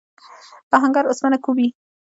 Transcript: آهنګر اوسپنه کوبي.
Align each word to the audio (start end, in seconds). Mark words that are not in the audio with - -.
آهنګر 0.75 1.03
اوسپنه 1.07 1.37
کوبي. 1.45 1.67